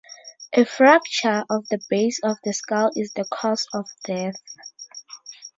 A 0.53 0.63
fracture 0.65 1.45
of 1.47 1.67
the 1.69 1.79
base 1.87 2.19
of 2.23 2.37
the 2.43 2.53
skull 2.53 2.89
is 2.95 3.13
the 3.13 3.23
cause 3.31 3.67
of 3.71 3.85
death. 4.03 4.41